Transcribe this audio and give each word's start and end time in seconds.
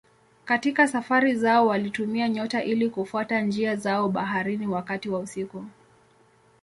Katika 0.45 0.87
safari 0.87 1.35
zao 1.35 1.67
walitumia 1.67 2.29
nyota 2.29 2.63
ili 2.63 2.89
kufuata 2.89 3.41
njia 3.41 3.75
zao 3.75 4.09
baharini 4.09 4.67
wakati 4.67 5.09
wa 5.09 5.19
usiku. 5.19 5.65